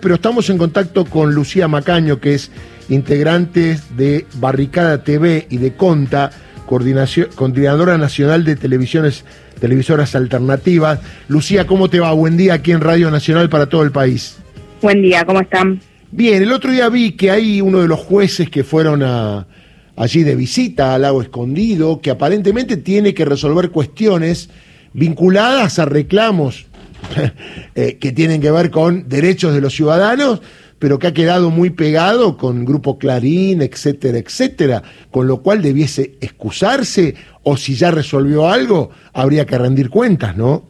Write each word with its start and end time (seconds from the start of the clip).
Pero 0.00 0.14
estamos 0.14 0.48
en 0.48 0.58
contacto 0.58 1.06
con 1.06 1.34
Lucía 1.34 1.66
Macaño, 1.66 2.20
que 2.20 2.34
es 2.34 2.52
integrante 2.88 3.80
de 3.96 4.26
Barricada 4.34 5.02
TV 5.02 5.48
y 5.50 5.56
de 5.56 5.74
Conta, 5.74 6.30
coordinadora 6.66 7.98
nacional 7.98 8.44
de 8.44 8.54
televisiones, 8.54 9.24
televisoras 9.58 10.14
alternativas. 10.14 11.00
Lucía, 11.26 11.66
¿cómo 11.66 11.90
te 11.90 11.98
va? 11.98 12.12
Buen 12.12 12.36
día 12.36 12.54
aquí 12.54 12.70
en 12.70 12.80
Radio 12.80 13.10
Nacional 13.10 13.48
para 13.48 13.66
todo 13.66 13.82
el 13.82 13.90
país. 13.90 14.38
Buen 14.82 15.02
día, 15.02 15.24
¿cómo 15.24 15.40
están? 15.40 15.80
Bien, 16.12 16.44
el 16.44 16.52
otro 16.52 16.70
día 16.70 16.88
vi 16.90 17.16
que 17.16 17.32
hay 17.32 17.60
uno 17.60 17.80
de 17.80 17.88
los 17.88 17.98
jueces 17.98 18.48
que 18.50 18.62
fueron 18.62 19.02
a, 19.02 19.48
allí 19.96 20.22
de 20.22 20.36
visita 20.36 20.94
al 20.94 21.02
lago 21.02 21.22
escondido, 21.22 22.00
que 22.00 22.10
aparentemente 22.10 22.76
tiene 22.76 23.14
que 23.14 23.24
resolver 23.24 23.70
cuestiones 23.70 24.48
vinculadas 24.92 25.80
a 25.80 25.86
reclamos 25.86 26.68
Eh, 27.74 27.98
que 27.98 28.10
tienen 28.10 28.40
que 28.40 28.50
ver 28.50 28.70
con 28.70 29.08
derechos 29.08 29.54
de 29.54 29.60
los 29.60 29.72
ciudadanos, 29.72 30.42
pero 30.80 30.98
que 30.98 31.06
ha 31.06 31.14
quedado 31.14 31.50
muy 31.50 31.70
pegado 31.70 32.36
con 32.36 32.64
Grupo 32.64 32.98
Clarín, 32.98 33.62
etcétera, 33.62 34.18
etcétera, 34.18 34.82
con 35.12 35.28
lo 35.28 35.40
cual 35.42 35.62
debiese 35.62 36.14
excusarse 36.20 37.14
o 37.44 37.56
si 37.56 37.76
ya 37.76 37.92
resolvió 37.92 38.48
algo, 38.48 38.90
habría 39.12 39.46
que 39.46 39.58
rendir 39.58 39.90
cuentas, 39.90 40.36
¿no? 40.36 40.64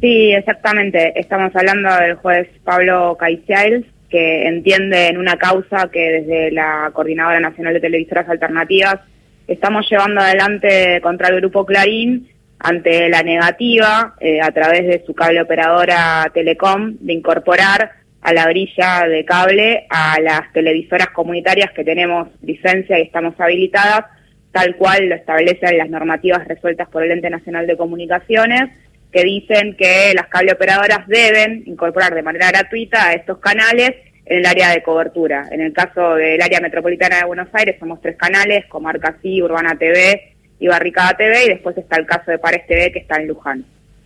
Sí, 0.00 0.32
exactamente. 0.32 1.18
Estamos 1.20 1.54
hablando 1.54 1.94
del 1.96 2.14
juez 2.14 2.48
Pablo 2.64 3.16
Caiciales, 3.18 3.84
que 4.08 4.46
entiende 4.46 5.08
en 5.08 5.18
una 5.18 5.36
causa 5.36 5.90
que 5.92 6.22
desde 6.22 6.50
la 6.50 6.90
Coordinadora 6.94 7.40
Nacional 7.40 7.74
de 7.74 7.80
Televisoras 7.80 8.28
Alternativas 8.28 9.00
estamos 9.46 9.86
llevando 9.90 10.20
adelante 10.20 11.00
contra 11.02 11.28
el 11.28 11.36
Grupo 11.36 11.66
Clarín 11.66 12.28
ante 12.60 13.08
la 13.08 13.22
negativa 13.22 14.14
eh, 14.20 14.40
a 14.40 14.50
través 14.50 14.86
de 14.86 15.04
su 15.06 15.14
cable 15.14 15.42
operadora 15.42 16.30
Telecom 16.34 16.96
de 17.00 17.12
incorporar 17.12 17.92
a 18.20 18.32
la 18.32 18.46
brilla 18.46 19.06
de 19.06 19.24
cable 19.24 19.86
a 19.90 20.20
las 20.20 20.52
televisoras 20.52 21.08
comunitarias 21.10 21.70
que 21.72 21.84
tenemos 21.84 22.28
licencia 22.42 22.98
y 22.98 23.02
estamos 23.02 23.34
habilitadas, 23.38 24.06
tal 24.50 24.76
cual 24.76 25.08
lo 25.08 25.14
establecen 25.14 25.78
las 25.78 25.88
normativas 25.88 26.46
resueltas 26.48 26.88
por 26.88 27.04
el 27.04 27.12
Ente 27.12 27.30
Nacional 27.30 27.66
de 27.66 27.76
Comunicaciones, 27.76 28.70
que 29.12 29.22
dicen 29.22 29.76
que 29.76 30.12
las 30.14 30.26
cable 30.26 30.52
operadoras 30.52 31.06
deben 31.06 31.62
incorporar 31.66 32.14
de 32.14 32.22
manera 32.22 32.50
gratuita 32.50 33.06
a 33.06 33.12
estos 33.14 33.38
canales 33.38 33.92
en 34.26 34.40
el 34.40 34.46
área 34.46 34.70
de 34.70 34.82
cobertura. 34.82 35.48
En 35.50 35.60
el 35.60 35.72
caso 35.72 36.16
del 36.16 36.42
área 36.42 36.60
metropolitana 36.60 37.18
de 37.18 37.24
Buenos 37.24 37.48
Aires 37.52 37.76
somos 37.78 38.00
tres 38.02 38.16
canales, 38.16 38.66
Comarca 38.66 39.16
Sí, 39.22 39.40
Urbana 39.40 39.78
TV 39.78 40.34
y 40.60 40.66
Barricada 40.66 41.16
TV, 41.16 41.44
y 41.44 41.48
después 41.48 41.76
está 41.76 41.96
el 41.96 42.06
caso 42.06 42.30
de 42.30 42.38
Pares 42.38 42.66
TV 42.66 42.92
que 42.92 43.00
está 43.00 43.16
en 43.16 43.28
Luján. 43.28 43.64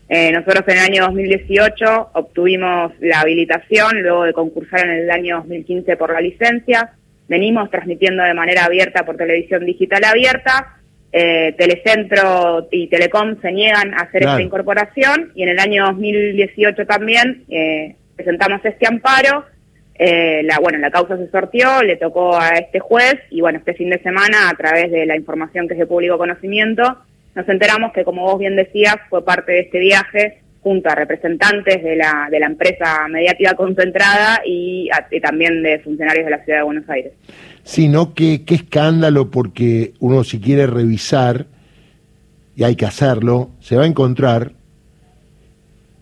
Eh, 0.08 0.30
nosotros 0.30 0.62
en 0.66 0.78
el 0.78 0.84
año 0.84 1.04
2018 1.04 2.10
obtuvimos 2.12 2.92
la 3.00 3.20
habilitación, 3.20 4.02
luego 4.02 4.24
de 4.24 4.32
concursar 4.34 4.86
en 4.86 5.04
el 5.04 5.10
año 5.10 5.38
2015 5.38 5.96
por 5.96 6.12
la 6.12 6.20
licencia. 6.20 6.92
Venimos 7.28 7.70
transmitiendo 7.70 8.22
de 8.22 8.34
manera 8.34 8.66
abierta 8.66 9.06
por 9.06 9.16
televisión 9.16 9.64
digital 9.64 10.04
abierta. 10.04 10.76
Eh, 11.12 11.54
Telecentro 11.56 12.68
y 12.70 12.88
Telecom 12.88 13.40
se 13.40 13.52
niegan 13.52 13.94
a 13.94 14.02
hacer 14.02 14.22
esta 14.22 14.40
incorporación 14.40 15.32
y 15.34 15.42
en 15.42 15.50
el 15.50 15.58
año 15.58 15.84
2018 15.86 16.86
también 16.86 17.44
eh, 17.50 17.96
presentamos 18.16 18.64
este 18.64 18.86
amparo 18.86 19.44
eh, 19.94 20.42
la, 20.44 20.58
bueno, 20.58 20.78
la 20.78 20.90
causa 20.90 21.16
se 21.16 21.30
sortió, 21.30 21.82
le 21.82 21.96
tocó 21.96 22.36
a 22.36 22.50
este 22.50 22.80
juez 22.80 23.16
y 23.30 23.40
bueno, 23.40 23.58
este 23.58 23.74
fin 23.74 23.90
de 23.90 24.02
semana, 24.02 24.48
a 24.48 24.54
través 24.54 24.90
de 24.90 25.06
la 25.06 25.16
información 25.16 25.68
que 25.68 25.74
es 25.74 25.80
de 25.80 25.86
público 25.86 26.18
conocimiento, 26.18 26.98
nos 27.34 27.48
enteramos 27.48 27.92
que, 27.92 28.04
como 28.04 28.22
vos 28.22 28.38
bien 28.38 28.56
decías, 28.56 28.96
fue 29.08 29.24
parte 29.24 29.52
de 29.52 29.60
este 29.60 29.78
viaje 29.78 30.38
junto 30.62 30.88
a 30.88 30.94
representantes 30.94 31.82
de 31.82 31.96
la, 31.96 32.28
de 32.30 32.38
la 32.38 32.46
empresa 32.46 33.06
mediática 33.08 33.54
concentrada 33.54 34.42
y, 34.46 34.88
también 35.20 35.62
de 35.62 35.80
funcionarios 35.80 36.24
de 36.24 36.30
la 36.30 36.44
ciudad 36.44 36.58
de 36.58 36.64
Buenos 36.64 36.88
Aires. 36.88 37.12
Sí, 37.64 37.88
¿no? 37.88 38.14
Qué, 38.14 38.44
qué 38.44 38.54
escándalo, 38.54 39.30
porque 39.30 39.92
uno 39.98 40.24
si 40.24 40.40
quiere 40.40 40.66
revisar, 40.66 41.46
y 42.54 42.64
hay 42.64 42.76
que 42.76 42.86
hacerlo, 42.86 43.50
se 43.60 43.76
va 43.76 43.84
a 43.84 43.86
encontrar 43.86 44.52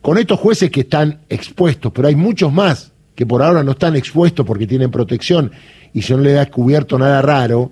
con 0.03 0.19
estos 0.19 0.38
jueces 0.38 0.70
que 0.70 0.81
están 0.81 1.20
expuestos, 1.28 1.92
pero 1.94 2.09
hay 2.09 2.16
muchos 2.16 2.53
más 2.53 2.92
que 3.20 3.26
por 3.26 3.42
ahora 3.42 3.62
no 3.62 3.72
están 3.72 3.97
expuestos 3.97 4.47
porque 4.47 4.66
tienen 4.66 4.91
protección 4.91 5.53
y 5.92 6.00
si 6.00 6.14
no 6.14 6.20
le 6.20 6.32
da 6.32 6.41
descubierto 6.41 6.98
nada 6.98 7.20
raro, 7.20 7.70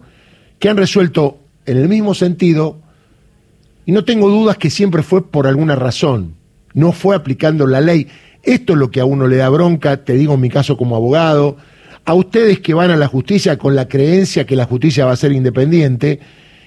que 0.59 0.69
han 0.69 0.77
resuelto 0.77 1.39
en 1.65 1.79
el 1.79 1.89
mismo 1.89 2.13
sentido, 2.13 2.77
y 3.87 3.93
no 3.93 4.05
tengo 4.05 4.29
dudas 4.29 4.59
que 4.59 4.69
siempre 4.69 5.03
fue 5.03 5.27
por 5.27 5.47
alguna 5.47 5.75
razón, 5.75 6.35
no 6.75 6.93
fue 6.93 7.17
aplicando 7.17 7.67
la 7.67 7.81
ley. 7.81 8.09
Esto 8.43 8.75
es 8.75 8.79
lo 8.79 8.91
que 8.91 9.01
a 9.01 9.07
uno 9.07 9.27
le 9.27 9.37
da 9.37 9.49
bronca, 9.49 10.05
te 10.05 10.13
digo 10.13 10.35
en 10.35 10.41
mi 10.41 10.51
caso 10.51 10.77
como 10.77 10.97
abogado, 10.97 11.57
a 12.05 12.13
ustedes 12.13 12.61
que 12.61 12.75
van 12.75 12.91
a 12.91 12.97
la 12.99 13.07
justicia 13.07 13.57
con 13.57 13.75
la 13.75 13.89
creencia 13.89 14.45
que 14.45 14.55
la 14.55 14.67
justicia 14.67 15.07
va 15.07 15.13
a 15.13 15.17
ser 15.17 15.33
independiente, 15.33 16.21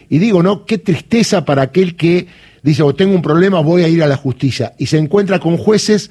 y 0.09 0.18
digo, 0.18 0.41
¿no? 0.41 0.66
Qué 0.66 0.80
tristeza 0.80 1.46
para 1.46 1.62
aquel 1.62 1.96
que 1.96 2.25
dice, 2.64 2.81
oh, 2.81 2.96
tengo 2.96 3.14
un 3.14 3.22
problema, 3.22 3.59
voy 3.59 3.84
a 3.84 3.88
ir 3.88 4.02
a 4.02 4.08
la 4.08 4.18
justicia, 4.18 4.74
y 4.80 4.88
se 4.88 4.97
encuentra 4.97 5.38
con 5.38 5.58
jueces 5.58 6.09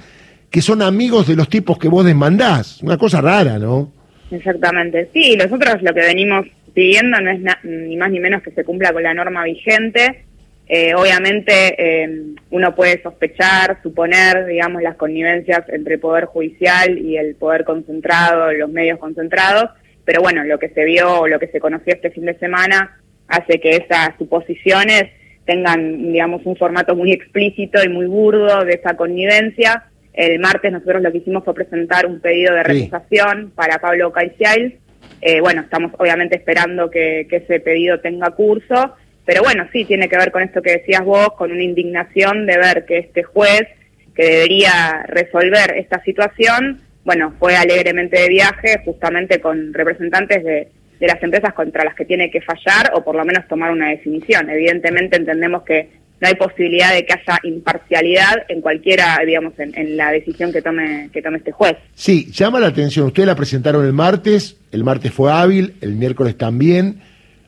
que 0.50 0.60
son 0.60 0.82
amigos 0.82 1.28
de 1.28 1.36
los 1.36 1.48
tipos 1.48 1.78
que 1.78 1.88
vos 1.88 2.04
desmandás. 2.04 2.82
Una 2.82 2.98
cosa 2.98 3.20
rara, 3.20 3.58
¿no? 3.58 3.92
Exactamente. 4.30 5.08
Sí, 5.12 5.36
nosotros 5.36 5.82
lo 5.82 5.94
que 5.94 6.00
venimos 6.00 6.46
pidiendo 6.74 7.20
no 7.20 7.30
es 7.30 7.40
ni 7.64 7.96
más 7.96 8.10
ni 8.10 8.20
menos 8.20 8.42
que 8.42 8.50
se 8.50 8.64
cumpla 8.64 8.92
con 8.92 9.02
la 9.02 9.14
norma 9.14 9.44
vigente. 9.44 10.24
Eh, 10.68 10.94
obviamente 10.94 11.74
eh, 11.78 12.22
uno 12.50 12.74
puede 12.76 13.02
sospechar, 13.02 13.78
suponer, 13.82 14.46
digamos, 14.46 14.82
las 14.82 14.94
connivencias 14.94 15.64
entre 15.68 15.94
el 15.94 16.00
Poder 16.00 16.26
Judicial 16.26 16.96
y 16.96 17.16
el 17.16 17.34
Poder 17.34 17.64
Concentrado, 17.64 18.52
los 18.52 18.70
medios 18.70 19.00
concentrados, 19.00 19.70
pero 20.04 20.22
bueno, 20.22 20.44
lo 20.44 20.60
que 20.60 20.68
se 20.68 20.84
vio, 20.84 21.26
lo 21.26 21.40
que 21.40 21.48
se 21.48 21.58
conoció 21.58 21.92
este 21.92 22.12
fin 22.12 22.24
de 22.24 22.38
semana, 22.38 23.00
hace 23.26 23.58
que 23.58 23.70
esas 23.70 24.10
suposiciones 24.16 25.06
tengan, 25.44 26.12
digamos, 26.12 26.42
un 26.44 26.54
formato 26.54 26.94
muy 26.94 27.10
explícito 27.10 27.82
y 27.82 27.88
muy 27.88 28.06
burdo 28.06 28.64
de 28.64 28.74
esa 28.74 28.94
connivencia 28.94 29.89
el 30.12 30.38
martes 30.38 30.72
nosotros 30.72 31.02
lo 31.02 31.12
que 31.12 31.18
hicimos 31.18 31.44
fue 31.44 31.54
presentar 31.54 32.06
un 32.06 32.20
pedido 32.20 32.54
de 32.54 32.62
recusación 32.62 33.52
para 33.54 33.78
Pablo 33.78 34.12
Caicial. 34.12 34.74
Eh, 35.20 35.40
bueno, 35.40 35.62
estamos 35.62 35.92
obviamente 35.98 36.36
esperando 36.36 36.90
que, 36.90 37.26
ese 37.30 37.60
pedido 37.60 38.00
tenga 38.00 38.30
curso, 38.30 38.94
pero 39.24 39.42
bueno, 39.42 39.66
sí, 39.72 39.84
tiene 39.84 40.08
que 40.08 40.16
ver 40.16 40.32
con 40.32 40.42
esto 40.42 40.62
que 40.62 40.78
decías 40.78 41.04
vos, 41.04 41.32
con 41.36 41.52
una 41.52 41.62
indignación 41.62 42.46
de 42.46 42.58
ver 42.58 42.84
que 42.86 42.98
este 42.98 43.22
juez 43.22 43.68
que 44.14 44.24
debería 44.24 45.04
resolver 45.06 45.76
esta 45.76 46.02
situación, 46.02 46.80
bueno, 47.04 47.34
fue 47.38 47.56
alegremente 47.56 48.20
de 48.20 48.28
viaje 48.28 48.80
justamente 48.84 49.40
con 49.40 49.72
representantes 49.72 50.42
de, 50.42 50.68
de 51.00 51.06
las 51.06 51.22
empresas 51.22 51.54
contra 51.54 51.84
las 51.84 51.94
que 51.94 52.04
tiene 52.04 52.30
que 52.30 52.42
fallar 52.42 52.92
o 52.94 53.02
por 53.02 53.16
lo 53.16 53.24
menos 53.24 53.48
tomar 53.48 53.70
una 53.70 53.88
definición. 53.88 54.50
Evidentemente 54.50 55.16
entendemos 55.16 55.62
que 55.62 55.99
no 56.20 56.28
hay 56.28 56.34
posibilidad 56.34 56.92
de 56.92 57.06
que 57.06 57.14
haya 57.14 57.38
imparcialidad 57.44 58.36
en 58.48 58.60
cualquiera, 58.60 59.18
digamos, 59.24 59.54
en, 59.58 59.96
la 59.96 60.12
decisión 60.12 60.52
que 60.52 60.60
tome, 60.60 61.08
que 61.12 61.22
tome 61.22 61.38
este 61.38 61.52
juez. 61.52 61.76
Sí, 61.94 62.30
llama 62.30 62.60
la 62.60 62.66
atención. 62.66 63.06
Ustedes 63.06 63.26
la 63.26 63.34
presentaron 63.34 63.86
el 63.86 63.94
martes, 63.94 64.58
el 64.70 64.84
martes 64.84 65.12
fue 65.12 65.32
hábil, 65.32 65.74
el 65.80 65.94
miércoles 65.94 66.36
también. 66.36 67.00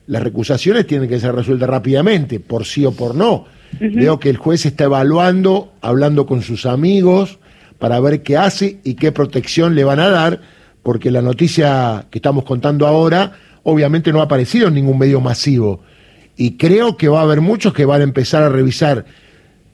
Las 0.07 0.23
recusaciones 0.23 0.87
tienen 0.87 1.09
que 1.09 1.21
ser 1.21 1.35
resueltas 1.35 1.69
rápidamente, 1.69 2.41
por 2.41 2.65
sí 2.65 2.87
o 2.87 2.93
por 2.93 3.15
no. 3.15 3.47
Veo 3.79 4.19
que 4.19 4.31
el 4.31 4.37
juez 4.37 4.67
está 4.67 4.85
evaluando, 4.85 5.73
hablando 5.81 6.27
con 6.27 6.43
sus 6.43 6.67
amigos 6.67 7.39
para 7.79 7.99
ver 8.01 8.23
qué 8.23 8.37
hace 8.37 8.79
y 8.85 8.95
qué 8.95 9.13
protección 9.13 9.75
le 9.75 9.85
van 9.85 9.99
a 9.99 10.09
dar, 10.09 10.41
porque 10.83 11.11
la 11.11 11.21
noticia 11.21 12.07
que 12.11 12.19
estamos 12.19 12.45
contando 12.45 12.87
ahora 12.87 13.33
obviamente 13.65 14.13
no 14.13 14.21
ha 14.21 14.25
aparecido 14.25 14.69
en 14.69 14.75
ningún 14.75 14.99
medio 14.99 15.21
masivo 15.21 15.83
y 16.37 16.57
creo 16.57 16.97
que 16.97 17.09
va 17.09 17.21
a 17.21 17.25
haber 17.25 17.41
muchos 17.41 17.75
que 17.75 17.85
van 17.85 18.01
a 18.01 18.05
empezar 18.05 18.43
a 18.43 18.49
revisar 18.49 19.05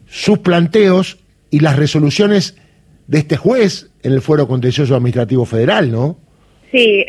sus 0.06 0.38
planteos 0.38 1.18
y 1.50 1.60
las 1.60 1.76
resoluciones 1.76 2.56
de 3.06 3.18
este 3.18 3.36
juez 3.36 3.90
en 4.02 4.12
el 4.12 4.20
Fuero 4.20 4.46
Contencioso 4.46 4.94
Administrativo 4.94 5.44
Federal, 5.44 5.90
¿no? 5.90 6.18
Sí, 6.70 7.06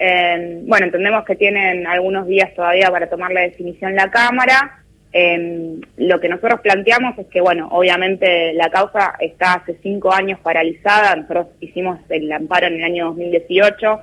bueno, 0.64 0.86
entendemos 0.86 1.26
que 1.26 1.36
tienen 1.36 1.86
algunos 1.86 2.28
días 2.28 2.54
todavía 2.56 2.90
para 2.90 3.10
tomar 3.10 3.32
la 3.32 3.42
definición 3.42 3.96
la 3.96 4.10
Cámara. 4.10 4.84
Em, 5.12 5.82
lo 5.98 6.20
que 6.20 6.30
nosotros 6.30 6.62
planteamos 6.62 7.18
es 7.18 7.28
que, 7.28 7.42
bueno, 7.42 7.68
obviamente 7.72 8.54
la 8.54 8.70
causa 8.70 9.16
está 9.20 9.56
hace 9.56 9.78
cinco 9.82 10.14
años 10.14 10.40
paralizada. 10.40 11.16
Nosotros 11.16 11.48
hicimos 11.60 12.00
el 12.10 12.32
amparo 12.32 12.68
en 12.68 12.76
el 12.76 12.84
año 12.84 13.06
2018 13.08 14.02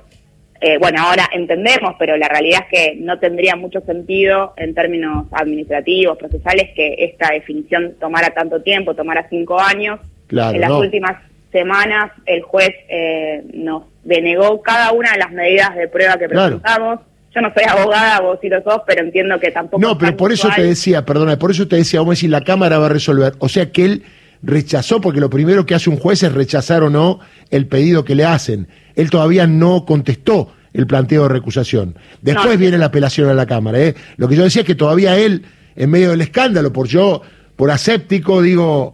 eh, 0.59 0.77
bueno, 0.79 1.01
ahora 1.01 1.29
entendemos, 1.31 1.95
pero 1.99 2.17
la 2.17 2.27
realidad 2.27 2.61
es 2.63 2.79
que 2.79 2.95
no 2.95 3.19
tendría 3.19 3.55
mucho 3.55 3.81
sentido 3.81 4.53
en 4.57 4.73
términos 4.73 5.27
administrativos, 5.31 6.17
procesales, 6.17 6.71
que 6.75 6.95
esta 6.99 7.31
definición 7.31 7.95
tomara 7.99 8.31
tanto 8.31 8.61
tiempo, 8.61 8.95
tomara 8.95 9.27
cinco 9.29 9.59
años. 9.59 9.99
en 10.29 10.61
las 10.61 10.71
últimas 10.71 11.21
semanas 11.51 12.11
el 12.25 12.41
juez 12.41 12.71
eh, 12.89 13.43
nos 13.53 13.83
denegó 14.03 14.61
cada 14.61 14.91
una 14.91 15.11
de 15.13 15.19
las 15.19 15.31
medidas 15.31 15.75
de 15.75 15.87
prueba 15.87 16.17
que 16.17 16.27
presentamos. 16.27 16.99
Yo 17.33 17.41
no 17.41 17.53
soy 17.53 17.63
abogada, 17.67 18.19
vos 18.21 18.39
sí 18.41 18.49
lo 18.49 18.63
sos, 18.63 18.81
pero 18.87 19.03
entiendo 19.03 19.39
que 19.39 19.51
tampoco... 19.51 19.79
No, 19.79 19.97
pero 19.97 20.17
por 20.17 20.31
eso 20.31 20.49
te 20.55 20.63
decía, 20.63 21.05
perdona, 21.05 21.37
por 21.37 21.51
eso 21.51 21.67
te 21.67 21.75
decía, 21.75 21.99
vamos 21.99 22.13
a 22.13 22.15
decir, 22.15 22.29
la 22.31 22.41
Cámara 22.41 22.79
va 22.79 22.87
a 22.87 22.89
resolver. 22.89 23.33
O 23.37 23.47
sea 23.47 23.71
que 23.71 23.85
él 23.85 24.03
rechazó, 24.41 25.01
porque 25.01 25.19
lo 25.19 25.29
primero 25.29 25.65
que 25.65 25.75
hace 25.75 25.89
un 25.89 25.97
juez 25.97 26.23
es 26.23 26.33
rechazar 26.33 26.83
o 26.83 26.89
no 26.89 27.19
el 27.49 27.67
pedido 27.67 28.05
que 28.05 28.15
le 28.15 28.25
hacen. 28.25 28.67
Él 28.95 29.09
todavía 29.09 29.47
no 29.47 29.85
contestó 29.85 30.51
el 30.73 30.87
planteo 30.87 31.23
de 31.23 31.29
recusación. 31.29 31.95
Después 32.21 32.57
viene 32.57 32.77
la 32.77 32.87
apelación 32.87 33.29
a 33.29 33.33
la 33.33 33.45
Cámara. 33.45 33.79
¿eh? 33.79 33.95
Lo 34.17 34.27
que 34.27 34.35
yo 34.35 34.43
decía 34.43 34.61
es 34.61 34.67
que 34.67 34.75
todavía 34.75 35.17
él, 35.17 35.43
en 35.75 35.89
medio 35.89 36.11
del 36.11 36.21
escándalo, 36.21 36.71
por 36.71 36.87
yo, 36.87 37.21
por 37.55 37.71
aséptico, 37.71 38.41
digo, 38.41 38.93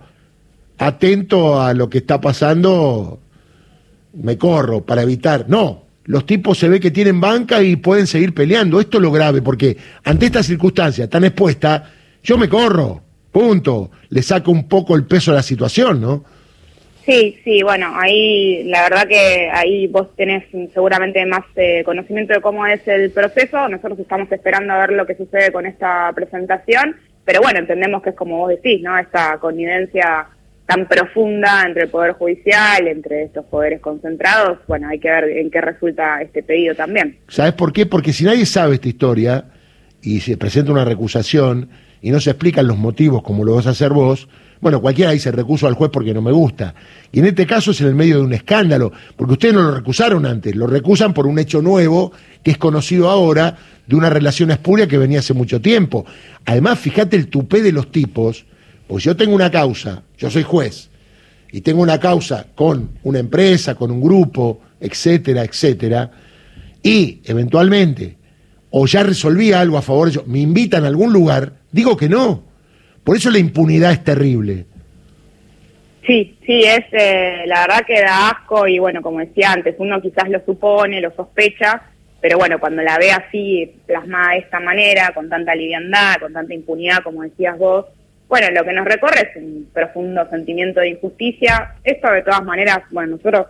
atento 0.77 1.61
a 1.61 1.73
lo 1.73 1.89
que 1.89 1.99
está 1.99 2.21
pasando, 2.21 3.19
me 4.13 4.37
corro 4.37 4.85
para 4.85 5.01
evitar. 5.01 5.45
No, 5.49 5.83
los 6.05 6.25
tipos 6.25 6.57
se 6.57 6.69
ve 6.69 6.79
que 6.79 6.91
tienen 6.91 7.19
banca 7.19 7.61
y 7.61 7.75
pueden 7.75 8.07
seguir 8.07 8.33
peleando. 8.33 8.79
Esto 8.79 8.97
es 8.97 9.03
lo 9.03 9.11
grave, 9.11 9.41
porque 9.41 9.77
ante 10.03 10.25
esta 10.27 10.43
circunstancia 10.43 11.09
tan 11.09 11.23
expuesta, 11.25 11.91
yo 12.23 12.37
me 12.37 12.47
corro, 12.49 13.02
punto. 13.33 13.91
Le 14.09 14.21
saco 14.21 14.51
un 14.51 14.69
poco 14.69 14.95
el 14.95 15.05
peso 15.05 15.31
a 15.31 15.35
la 15.35 15.43
situación, 15.43 15.99
¿no? 15.99 16.23
Sí, 17.05 17.37
sí, 17.43 17.61
bueno, 17.63 17.91
ahí 17.95 18.63
la 18.63 18.83
verdad 18.83 19.05
que 19.05 19.49
ahí 19.51 19.87
vos 19.87 20.15
tenés 20.15 20.45
seguramente 20.73 21.25
más 21.25 21.43
eh, 21.57 21.83
conocimiento 21.83 22.33
de 22.33 22.39
cómo 22.39 22.65
es 22.65 22.87
el 22.87 23.11
proceso. 23.11 23.67
Nosotros 23.67 23.99
estamos 23.99 24.31
esperando 24.31 24.71
a 24.71 24.79
ver 24.79 24.93
lo 24.93 25.05
que 25.05 25.15
sucede 25.15 25.51
con 25.51 25.65
esta 25.65 26.09
presentación, 26.15 26.95
pero 27.25 27.41
bueno, 27.41 27.59
entendemos 27.59 28.01
que 28.01 28.11
es 28.11 28.15
como 28.15 28.37
vos 28.37 28.49
decís, 28.49 28.81
¿no? 28.81 28.97
Esta 28.97 29.37
connivencia 29.39 30.27
tan 30.65 30.87
profunda 30.87 31.63
entre 31.65 31.83
el 31.83 31.89
Poder 31.89 32.13
Judicial, 32.13 32.87
entre 32.87 33.23
estos 33.23 33.43
poderes 33.45 33.81
concentrados, 33.81 34.59
bueno, 34.65 34.87
hay 34.87 34.99
que 34.99 35.09
ver 35.09 35.25
en 35.25 35.51
qué 35.51 35.59
resulta 35.59 36.21
este 36.21 36.41
pedido 36.41 36.73
también. 36.73 37.17
¿Sabes 37.27 37.51
por 37.51 37.73
qué? 37.73 37.85
Porque 37.85 38.13
si 38.13 38.23
nadie 38.23 38.45
sabe 38.45 38.75
esta 38.75 38.87
historia 38.87 39.43
y 40.03 40.19
se 40.19 40.37
presenta 40.37 40.71
una 40.71 40.85
recusación 40.85 41.69
y 42.01 42.11
no 42.11 42.19
se 42.19 42.31
explican 42.31 42.67
los 42.67 42.77
motivos 42.77 43.23
como 43.23 43.45
lo 43.45 43.55
vas 43.55 43.65
a 43.65 43.71
hacer 43.71 43.91
vos, 43.91 44.27
bueno, 44.59 44.81
cualquiera 44.81 45.11
dice 45.11 45.31
recuso 45.31 45.67
al 45.67 45.73
juez 45.73 45.89
porque 45.91 46.13
no 46.13 46.21
me 46.21 46.31
gusta. 46.31 46.73
Y 47.11 47.19
en 47.19 47.25
este 47.25 47.45
caso 47.45 47.71
es 47.71 47.81
en 47.81 47.87
el 47.87 47.95
medio 47.95 48.17
de 48.17 48.23
un 48.23 48.33
escándalo, 48.33 48.91
porque 49.15 49.33
ustedes 49.33 49.53
no 49.53 49.63
lo 49.63 49.75
recusaron 49.75 50.25
antes, 50.25 50.55
lo 50.55 50.67
recusan 50.67 51.13
por 51.13 51.27
un 51.27 51.39
hecho 51.39 51.61
nuevo 51.61 52.11
que 52.43 52.51
es 52.51 52.57
conocido 52.57 53.09
ahora 53.09 53.57
de 53.87 53.95
una 53.95 54.09
relación 54.09 54.51
espuria 54.51 54.87
que 54.87 54.97
venía 54.97 55.19
hace 55.19 55.33
mucho 55.33 55.61
tiempo. 55.61 56.05
Además, 56.45 56.79
fíjate 56.79 57.15
el 57.15 57.27
tupé 57.27 57.61
de 57.61 57.71
los 57.71 57.91
tipos, 57.91 58.45
pues 58.87 59.03
yo 59.03 59.15
tengo 59.15 59.35
una 59.35 59.51
causa, 59.51 60.03
yo 60.17 60.29
soy 60.29 60.43
juez, 60.43 60.89
y 61.51 61.61
tengo 61.61 61.81
una 61.81 61.99
causa 61.99 62.47
con 62.55 62.89
una 63.03 63.19
empresa, 63.19 63.75
con 63.75 63.91
un 63.91 64.01
grupo, 64.01 64.61
etcétera, 64.79 65.43
etcétera, 65.43 66.11
y 66.81 67.19
eventualmente, 67.25 68.17
o 68.75 68.87
ya 68.87 69.03
resolví 69.03 69.53
algo 69.53 69.77
a 69.77 69.81
favor 69.81 70.07
de 70.07 70.13
ellos, 70.13 70.27
me 70.27 70.39
invitan 70.39 70.83
a 70.83 70.87
algún 70.87 71.13
lugar, 71.13 71.53
digo 71.71 71.95
que 71.95 72.09
no 72.09 72.53
por 73.03 73.17
eso 73.17 73.29
la 73.29 73.39
impunidad 73.39 73.91
es 73.91 74.03
terrible. 74.03 74.65
Sí, 76.05 76.37
sí, 76.45 76.63
es 76.63 76.85
eh, 76.91 77.43
la 77.45 77.61
verdad 77.61 77.85
que 77.85 78.01
da 78.01 78.29
asco 78.29 78.67
y 78.67 78.79
bueno, 78.79 79.01
como 79.01 79.19
decía 79.19 79.51
antes, 79.51 79.75
uno 79.77 80.01
quizás 80.01 80.29
lo 80.29 80.43
supone, 80.45 80.99
lo 80.99 81.11
sospecha, 81.11 81.81
pero 82.19 82.37
bueno, 82.37 82.59
cuando 82.59 82.81
la 82.81 82.97
ve 82.97 83.11
así 83.11 83.71
plasmada 83.85 84.33
de 84.33 84.39
esta 84.39 84.59
manera, 84.59 85.11
con 85.13 85.29
tanta 85.29 85.55
liviandad, 85.55 86.15
con 86.19 86.33
tanta 86.33 86.53
impunidad, 86.53 87.03
como 87.03 87.23
decías 87.23 87.57
vos, 87.57 87.85
bueno, 88.27 88.47
lo 88.51 88.65
que 88.65 88.73
nos 88.73 88.85
recorre 88.85 89.29
es 89.31 89.37
un 89.37 89.69
profundo 89.73 90.27
sentimiento 90.29 90.79
de 90.79 90.89
injusticia. 90.89 91.75
Esto 91.83 92.11
de 92.11 92.23
todas 92.23 92.43
maneras, 92.43 92.79
bueno, 92.91 93.17
nosotros 93.17 93.47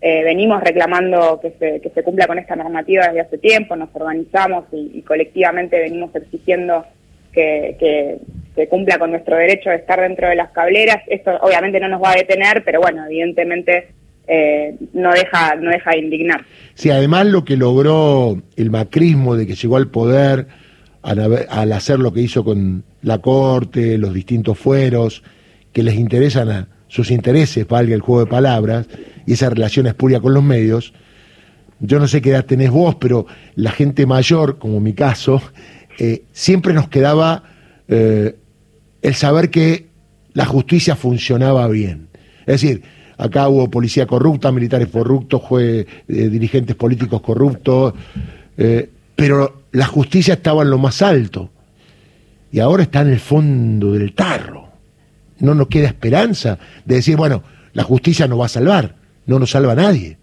eh, 0.00 0.24
venimos 0.24 0.62
reclamando 0.62 1.40
que 1.40 1.52
se, 1.58 1.80
que 1.80 1.90
se 1.90 2.02
cumpla 2.02 2.26
con 2.26 2.38
esta 2.38 2.56
normativa 2.56 3.06
desde 3.06 3.20
hace 3.20 3.38
tiempo, 3.38 3.76
nos 3.76 3.90
organizamos 3.94 4.64
y, 4.72 5.02
colectivamente 5.02 5.78
venimos 5.78 6.14
exigiendo 6.14 6.84
que, 7.32 7.76
que, 7.78 8.18
se 8.54 8.68
cumpla 8.68 8.98
con 8.98 9.12
nuestro 9.12 9.36
derecho 9.36 9.70
de 9.70 9.76
estar 9.76 10.00
dentro 10.00 10.28
de 10.28 10.34
las 10.34 10.50
cableras. 10.50 11.02
Esto 11.06 11.30
obviamente 11.40 11.78
no 11.78 11.88
nos 11.88 12.02
va 12.02 12.10
a 12.10 12.16
detener, 12.16 12.64
pero 12.64 12.80
bueno, 12.80 13.06
evidentemente 13.06 13.88
eh, 14.26 14.74
no 14.92 15.12
deja 15.12 15.54
no 15.54 15.70
deja 15.70 15.92
de 15.92 15.98
indignar. 15.98 16.44
Sí, 16.74 16.90
además 16.90 17.26
lo 17.26 17.44
que 17.44 17.56
logró 17.56 18.42
el 18.56 18.70
macrismo 18.70 19.36
de 19.36 19.46
que 19.46 19.54
llegó 19.54 19.76
al 19.76 19.88
poder 19.88 20.46
al, 21.02 21.72
hacer 21.72 21.98
lo 21.98 22.12
que 22.12 22.20
hizo 22.20 22.44
con 22.44 22.84
la 23.02 23.18
corte, 23.18 23.98
los 23.98 24.12
distintos 24.12 24.58
fueros, 24.58 25.22
que 25.72 25.82
les 25.82 25.94
interesan 25.94 26.50
a 26.50 26.68
sus 26.90 27.12
intereses, 27.12 27.66
valga 27.68 27.94
el 27.94 28.00
juego 28.00 28.24
de 28.24 28.30
palabras, 28.30 28.86
y 29.24 29.34
esa 29.34 29.48
relación 29.48 29.86
espuria 29.86 30.20
con 30.20 30.34
los 30.34 30.42
medios. 30.42 30.92
Yo 31.78 32.00
no 32.00 32.08
sé 32.08 32.20
qué 32.20 32.30
edad 32.30 32.44
tenés 32.44 32.70
vos, 32.70 32.96
pero 32.96 33.26
la 33.54 33.70
gente 33.70 34.06
mayor, 34.06 34.58
como 34.58 34.80
mi 34.80 34.92
caso, 34.92 35.40
eh, 35.98 36.24
siempre 36.32 36.74
nos 36.74 36.88
quedaba 36.88 37.44
eh, 37.86 38.36
el 39.02 39.14
saber 39.14 39.50
que 39.50 39.86
la 40.32 40.46
justicia 40.46 40.96
funcionaba 40.96 41.68
bien. 41.68 42.08
Es 42.40 42.60
decir, 42.60 42.82
acá 43.16 43.48
hubo 43.48 43.70
policía 43.70 44.06
corrupta, 44.06 44.50
militares 44.50 44.88
corruptos, 44.88 45.42
eh, 45.60 45.86
dirigentes 46.06 46.74
políticos 46.74 47.20
corruptos, 47.20 47.94
pero 49.16 49.62
la 49.72 49.86
justicia 49.86 50.34
estaba 50.34 50.62
en 50.62 50.70
lo 50.70 50.76
más 50.76 51.00
alto 51.00 51.50
y 52.52 52.58
ahora 52.58 52.82
está 52.82 53.02
en 53.02 53.08
el 53.08 53.20
fondo 53.20 53.92
del 53.92 54.12
tarro. 54.12 54.59
No 55.40 55.54
nos 55.54 55.68
queda 55.68 55.88
esperanza 55.88 56.58
de 56.84 56.96
decir, 56.96 57.16
bueno, 57.16 57.42
la 57.72 57.82
justicia 57.82 58.26
nos 58.26 58.40
va 58.40 58.46
a 58.46 58.48
salvar, 58.48 58.94
no 59.26 59.38
nos 59.38 59.50
salva 59.50 59.74
nadie. 59.74 60.16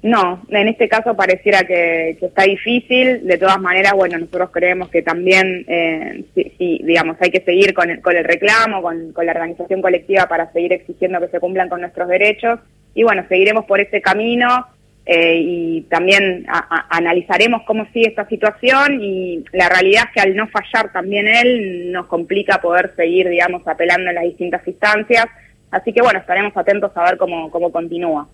No, 0.00 0.42
en 0.50 0.68
este 0.68 0.88
caso 0.88 1.16
pareciera 1.16 1.64
que, 1.64 2.10
está 2.20 2.44
difícil. 2.44 3.26
De 3.26 3.36
todas 3.36 3.60
maneras, 3.60 3.94
bueno, 3.94 4.18
nosotros 4.18 4.50
creemos 4.52 4.90
que 4.90 5.02
también, 5.02 5.64
eh, 5.66 6.24
sí, 6.34 6.80
digamos, 6.84 7.16
hay 7.20 7.30
que 7.30 7.40
seguir 7.40 7.74
con 7.74 7.90
el, 7.90 8.00
con 8.00 8.16
el 8.16 8.24
reclamo, 8.24 8.80
con, 8.80 9.12
la 9.14 9.32
organización 9.32 9.82
colectiva 9.82 10.28
para 10.28 10.52
seguir 10.52 10.72
exigiendo 10.72 11.20
que 11.20 11.28
se 11.28 11.40
cumplan 11.40 11.68
con 11.68 11.80
nuestros 11.80 12.08
derechos. 12.08 12.60
Y 12.94 13.02
bueno, 13.02 13.24
seguiremos 13.28 13.64
por 13.64 13.80
ese 13.80 14.00
camino 14.00 14.66
eh, 15.10 15.40
y 15.42 15.80
también 15.88 16.46
analizaremos 16.90 17.62
cómo 17.66 17.86
sigue 17.94 18.08
esta 18.08 18.28
situación. 18.28 19.00
Y 19.00 19.42
la 19.54 19.70
realidad 19.70 20.04
es 20.06 20.12
que 20.12 20.20
al 20.20 20.36
no 20.36 20.46
fallar 20.48 20.92
también 20.92 21.26
él, 21.26 21.90
nos 21.90 22.06
complica 22.06 22.60
poder 22.60 22.92
seguir, 22.94 23.26
digamos, 23.30 23.66
apelando 23.66 24.10
en 24.10 24.16
las 24.16 24.24
distintas 24.24 24.68
instancias. 24.68 25.24
Así 25.70 25.94
que 25.94 26.02
bueno, 26.02 26.18
estaremos 26.20 26.54
atentos 26.54 26.92
a 26.94 27.04
ver 27.04 27.16
cómo, 27.16 27.50
cómo 27.50 27.72
continúa. 27.72 28.28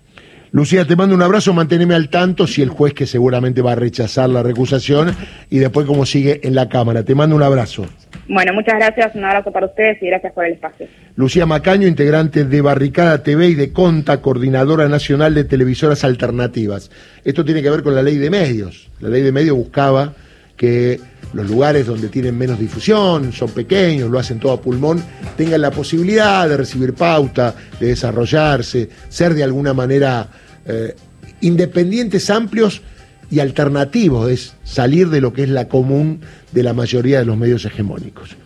Lucía, 0.50 0.84
te 0.84 0.96
mando 0.96 1.14
un 1.14 1.22
abrazo, 1.22 1.52
manténme 1.52 1.94
al 1.94 2.08
tanto 2.08 2.46
si 2.48 2.62
el 2.62 2.70
juez 2.70 2.92
que 2.92 3.06
seguramente 3.06 3.62
va 3.62 3.72
a 3.72 3.76
rechazar 3.76 4.28
la 4.28 4.42
recusación 4.42 5.14
y 5.50 5.58
después 5.58 5.86
cómo 5.86 6.06
sigue 6.06 6.40
en 6.42 6.56
la 6.56 6.68
Cámara. 6.68 7.04
Te 7.04 7.14
mando 7.14 7.36
un 7.36 7.42
abrazo. 7.42 7.86
Bueno, 8.28 8.54
muchas 8.54 8.76
gracias, 8.76 9.14
un 9.14 9.24
abrazo 9.24 9.52
para 9.52 9.66
ustedes 9.66 10.02
y 10.02 10.06
gracias 10.06 10.32
por 10.32 10.46
el 10.46 10.54
espacio. 10.54 10.86
Lucía 11.16 11.44
Macaño, 11.44 11.86
integrante 11.86 12.44
de 12.44 12.60
Barricada 12.60 13.22
TV 13.22 13.48
y 13.48 13.54
de 13.54 13.72
Conta, 13.72 14.20
coordinadora 14.22 14.88
nacional 14.88 15.34
de 15.34 15.44
televisoras 15.44 16.04
alternativas. 16.04 16.90
Esto 17.24 17.44
tiene 17.44 17.62
que 17.62 17.70
ver 17.70 17.82
con 17.82 17.94
la 17.94 18.02
ley 18.02 18.16
de 18.16 18.30
medios. 18.30 18.90
La 19.00 19.10
ley 19.10 19.22
de 19.22 19.32
medios 19.32 19.56
buscaba 19.56 20.14
que 20.56 21.00
los 21.32 21.50
lugares 21.50 21.86
donde 21.86 22.08
tienen 22.08 22.38
menos 22.38 22.58
difusión, 22.58 23.32
son 23.32 23.50
pequeños, 23.50 24.10
lo 24.10 24.18
hacen 24.18 24.38
todo 24.38 24.52
a 24.52 24.60
pulmón, 24.60 25.02
tengan 25.36 25.60
la 25.60 25.70
posibilidad 25.70 26.48
de 26.48 26.56
recibir 26.56 26.94
pauta, 26.94 27.54
de 27.80 27.88
desarrollarse, 27.88 28.88
ser 29.08 29.34
de 29.34 29.42
alguna 29.42 29.74
manera 29.74 30.28
eh, 30.64 30.94
independientes 31.40 32.30
amplios 32.30 32.82
y 33.30 33.40
alternativos, 33.40 34.30
es 34.30 34.54
salir 34.64 35.08
de 35.08 35.20
lo 35.20 35.32
que 35.32 35.44
es 35.44 35.48
la 35.48 35.68
común 35.68 36.20
de 36.52 36.62
la 36.62 36.74
mayoría 36.74 37.18
de 37.18 37.24
los 37.24 37.36
medios 37.36 37.64
hegemónicos. 37.64 38.36